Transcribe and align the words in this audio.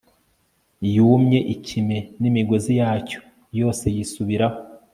yumye 0.95 1.39
ikime 1.53 1.97
n'imigozi 2.21 2.71
yacyo 2.81 3.19
yose 3.59 3.83
yisubiraho 3.95 4.59